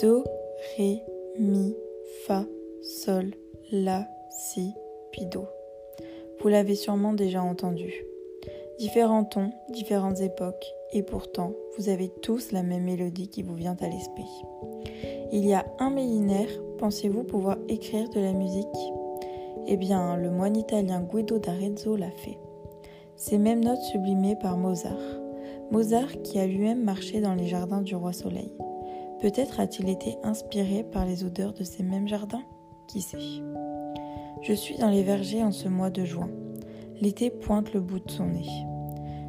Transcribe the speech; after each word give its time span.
Do, 0.00 0.24
Ré, 0.76 1.02
Mi, 1.38 1.74
Fa, 2.26 2.44
Sol, 2.82 3.30
La, 3.72 4.06
Si, 4.30 4.74
puis. 5.10 5.26
Vous 6.40 6.48
l'avez 6.48 6.74
sûrement 6.74 7.14
déjà 7.14 7.42
entendu. 7.42 8.04
Différents 8.78 9.24
tons, 9.24 9.50
différentes 9.70 10.20
époques, 10.20 10.66
et 10.92 11.02
pourtant, 11.02 11.52
vous 11.78 11.88
avez 11.88 12.10
tous 12.20 12.52
la 12.52 12.62
même 12.62 12.84
mélodie 12.84 13.28
qui 13.28 13.42
vous 13.42 13.54
vient 13.54 13.76
à 13.80 13.88
l'esprit. 13.88 14.28
Il 15.32 15.46
y 15.46 15.54
a 15.54 15.64
un 15.78 15.90
millénaire, 15.90 16.50
pensez-vous 16.78 17.24
pouvoir 17.24 17.56
écrire 17.68 18.10
de 18.10 18.20
la 18.20 18.32
musique? 18.32 18.66
Eh 19.66 19.76
bien, 19.78 20.16
le 20.16 20.30
moine 20.30 20.56
italien 20.56 21.00
Guido 21.00 21.38
d'Arezzo 21.38 21.96
l'a 21.96 22.10
fait. 22.10 22.38
Ces 23.16 23.38
mêmes 23.38 23.64
notes 23.64 23.82
sublimées 23.90 24.36
par 24.36 24.58
Mozart. 24.58 24.92
Mozart 25.70 26.20
qui 26.22 26.38
a 26.38 26.46
lui-même 26.46 26.84
marché 26.84 27.20
dans 27.20 27.34
les 27.34 27.46
jardins 27.46 27.80
du 27.80 27.96
roi 27.96 28.12
Soleil. 28.12 28.52
Peut-être 29.20 29.60
a-t-il 29.60 29.88
été 29.88 30.16
inspiré 30.22 30.84
par 30.84 31.06
les 31.06 31.24
odeurs 31.24 31.54
de 31.54 31.64
ces 31.64 31.82
mêmes 31.82 32.06
jardins? 32.06 32.42
Qui 32.86 33.00
sait? 33.00 33.18
Je 34.42 34.52
suis 34.52 34.76
dans 34.76 34.90
les 34.90 35.02
vergers 35.02 35.42
en 35.42 35.52
ce 35.52 35.68
mois 35.68 35.90
de 35.90 36.04
juin. 36.04 36.28
L'été 37.00 37.30
pointe 37.30 37.72
le 37.72 37.80
bout 37.80 37.98
de 37.98 38.10
son 38.10 38.26
nez. 38.26 38.48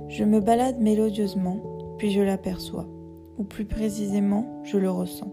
Je 0.10 0.24
me 0.24 0.40
balade 0.40 0.80
mélodieusement, 0.80 1.58
puis 1.98 2.12
je 2.12 2.22
l'aperçois, 2.22 2.86
ou 3.38 3.44
plus 3.44 3.66
précisément, 3.66 4.62
je 4.64 4.78
le 4.78 4.90
ressens. 4.90 5.32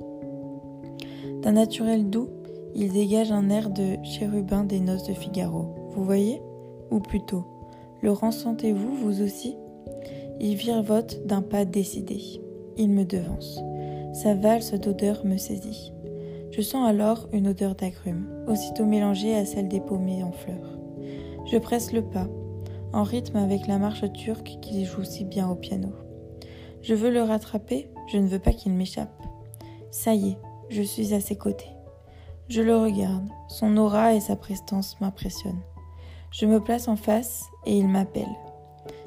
D'un 1.43 1.53
naturel 1.53 2.09
doux, 2.09 2.29
il 2.75 2.93
dégage 2.93 3.33
un 3.33 3.51
air 3.51 3.71
de 3.71 3.97
chérubin 4.03 4.65
des 4.65 4.81
noces 4.81 5.07
de 5.07 5.15
Figaro. 5.15 5.67
Vous 5.91 6.05
voyez? 6.05 6.41
Ou 6.91 7.01
plutôt, 7.01 7.45
le 8.03 8.13
ressentez-vous 8.13 8.95
vous 8.95 9.23
aussi? 9.23 9.57
Il 10.41 10.55
virevote 10.57 11.25
d'un 11.27 11.43
pas 11.43 11.65
décidé. 11.65 12.21
Il 12.77 12.91
me 12.91 13.05
devance. 13.05 13.61
Sa 14.15 14.33
valse 14.33 14.75
d'odeur 14.75 15.27
me 15.27 15.37
saisit. 15.37 15.93
Je 16.53 16.63
sens 16.63 16.89
alors 16.89 17.29
une 17.33 17.49
odeur 17.49 17.75
d'agrumes, 17.75 18.29
aussitôt 18.47 18.85
mélangée 18.85 19.35
à 19.35 19.45
celle 19.45 19.67
des 19.67 19.81
pommiers 19.81 20.23
en 20.23 20.31
fleurs. 20.31 20.79
Je 21.47 21.59
presse 21.59 21.93
le 21.93 22.01
pas, 22.01 22.29
en 22.93 23.03
rythme 23.03 23.37
avec 23.37 23.67
la 23.67 23.79
marche 23.79 24.11
turque 24.13 24.59
qu'il 24.63 24.85
joue 24.87 25.03
si 25.03 25.25
bien 25.25 25.51
au 25.51 25.57
piano. 25.57 25.93
Je 26.81 26.95
veux 26.95 27.11
le 27.11 27.23
rattraper, 27.23 27.91
je 28.07 28.19
ne 28.19 28.29
veux 28.29 28.39
pas 28.39 28.53
qu'il 28.53 28.73
m'échappe. 28.73 29.21
Ça 29.91 30.15
y 30.15 30.31
est, 30.31 30.39
je 30.69 30.83
suis 30.83 31.13
à 31.13 31.21
ses 31.21 31.37
côtés. 31.37 31.75
Je 32.49 32.63
le 32.63 32.77
regarde, 32.77 33.27
son 33.49 33.77
aura 33.77 34.15
et 34.15 34.21
sa 34.21 34.37
prestance 34.37 35.01
m'impressionnent. 35.01 35.63
Je 36.31 36.47
me 36.47 36.61
place 36.61 36.87
en 36.87 36.97
face 36.97 37.43
et 37.67 37.77
il 37.77 37.89
m'appelle. 37.89 38.29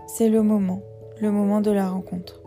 C'est 0.05 0.27
le 0.27 0.41
moment, 0.41 0.81
le 1.21 1.31
moment 1.31 1.61
de 1.61 1.71
la 1.71 1.89
rencontre. 1.89 2.41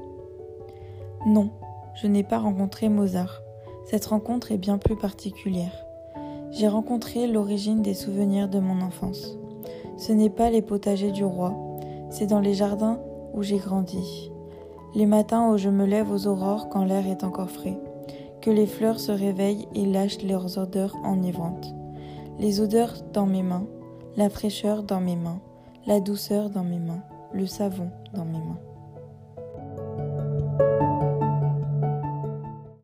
Non, 1.27 1.53
je 1.95 2.07
n'ai 2.07 2.23
pas 2.23 2.39
rencontré 2.39 2.89
Mozart. 2.89 3.43
Cette 3.87 4.07
rencontre 4.07 4.53
est 4.53 4.59
bien 4.59 4.79
plus 4.79 4.97
particulière. 4.97 5.85
J'ai 6.51 6.69
rencontré 6.69 7.27
l'origine 7.27 7.83
des 7.83 7.95
souvenirs 7.95 8.49
de 8.49 8.59
mon 8.59 8.81
enfance. 8.81 9.37
Ce 9.97 10.13
n'est 10.13 10.31
pas 10.31 10.51
les 10.51 10.63
potagers 10.63 11.13
du 11.13 11.25
roi, 11.25 11.55
c'est 12.11 12.27
dans 12.27 12.41
les 12.41 12.55
jardins 12.55 13.01
où 13.35 13.43
j'ai 13.43 13.59
grandi. 13.59 14.33
Les 14.95 15.07
matins 15.07 15.53
où 15.53 15.59
je 15.59 15.69
me 15.69 15.85
lève 15.85 16.11
aux 16.11 16.27
aurores 16.27 16.69
quand 16.69 16.85
l'air 16.85 17.07
est 17.07 17.23
encore 17.23 17.51
frais, 17.51 17.79
que 18.41 18.51
les 18.51 18.67
fleurs 18.67 18.99
se 18.99 19.13
réveillent 19.13 19.69
et 19.75 19.87
lâchent 19.87 20.23
leurs 20.23 20.59
odeurs 20.59 20.97
enivrantes. 21.05 21.75
Les 22.39 22.61
odeurs 22.61 22.95
dans 23.13 23.27
mes 23.27 23.43
mains, 23.43 23.67
la 24.17 24.31
fraîcheur 24.31 24.83
dans 24.83 25.01
mes 25.01 25.17
mains, 25.17 25.41
la 25.87 26.01
douceur 26.01 26.51
dans 26.51 26.65
mes 26.65 26.79
mains, 26.79 27.03
le 27.33 27.47
savon 27.47 27.91
dans 28.15 28.25
mes 28.25 28.39
mains. 28.39 28.59